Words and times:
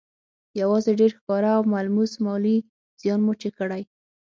يوازې 0.61 0.91
ډېر 0.99 1.11
ښکاره 1.17 1.49
او 1.57 1.63
ملموس 1.73 2.11
مالي 2.25 2.57
زيان 3.01 3.19
مو 3.25 3.33
چې 3.41 3.49
کړی 3.57 3.81